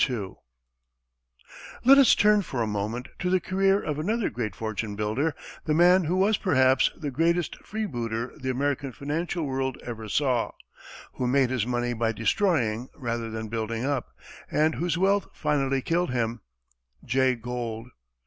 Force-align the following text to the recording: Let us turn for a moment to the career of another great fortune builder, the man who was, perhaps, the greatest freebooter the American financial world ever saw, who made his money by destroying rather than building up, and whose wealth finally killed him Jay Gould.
Let 1.85 1.99
us 1.99 2.15
turn 2.15 2.41
for 2.41 2.63
a 2.63 2.65
moment 2.65 3.09
to 3.19 3.29
the 3.29 3.39
career 3.39 3.79
of 3.79 3.99
another 3.99 4.31
great 4.31 4.55
fortune 4.55 4.95
builder, 4.95 5.35
the 5.65 5.75
man 5.75 6.05
who 6.05 6.15
was, 6.17 6.37
perhaps, 6.39 6.89
the 6.97 7.11
greatest 7.11 7.55
freebooter 7.63 8.33
the 8.35 8.49
American 8.49 8.93
financial 8.93 9.45
world 9.45 9.77
ever 9.85 10.09
saw, 10.09 10.53
who 11.13 11.27
made 11.27 11.51
his 11.51 11.67
money 11.67 11.93
by 11.93 12.13
destroying 12.13 12.89
rather 12.95 13.29
than 13.29 13.47
building 13.47 13.85
up, 13.85 14.07
and 14.49 14.73
whose 14.73 14.97
wealth 14.97 15.27
finally 15.33 15.83
killed 15.83 16.09
him 16.09 16.41
Jay 17.05 17.35
Gould. 17.35 17.89